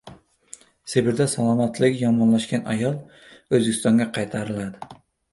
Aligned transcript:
Sibirda 0.93 1.25
salomatligi 1.33 2.01
yomonlashgan 2.05 2.65
ayol 2.73 2.95
O‘zbekistonga 2.95 4.09
qaytariladi 4.17 4.89